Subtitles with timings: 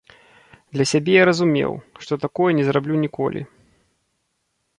[0.77, 1.71] Для сябе я разумеў,
[2.07, 3.49] што такое не зраблю ніколі.